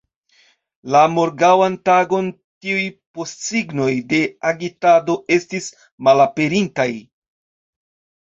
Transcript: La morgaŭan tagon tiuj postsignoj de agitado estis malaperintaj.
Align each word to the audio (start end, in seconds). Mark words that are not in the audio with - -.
La 0.93 1.01
morgaŭan 1.15 1.75
tagon 1.89 2.29
tiuj 2.65 2.85
postsignoj 3.19 3.91
de 4.13 4.21
agitado 4.53 5.17
estis 5.37 5.67
malaperintaj. 6.07 6.89